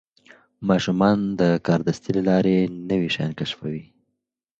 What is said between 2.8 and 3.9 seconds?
نوي شیان کشفوي.